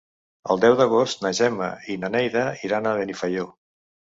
El 0.53 0.61
deu 0.63 0.77
d'agost 0.79 1.21
na 1.25 1.31
Gemma 1.41 1.67
i 1.91 1.99
na 2.05 2.11
Neida 2.17 2.47
iran 2.71 2.89
a 2.89 2.95
Benifaió. 3.03 3.47